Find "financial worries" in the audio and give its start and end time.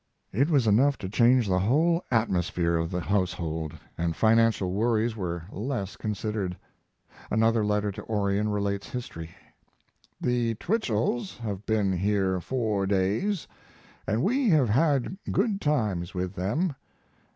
4.15-5.15